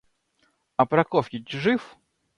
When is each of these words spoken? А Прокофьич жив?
А 0.77 0.87
Прокофьич 0.87 1.47
жив? 1.51 1.95